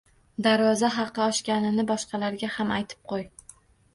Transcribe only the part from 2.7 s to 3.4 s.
aytib qo`y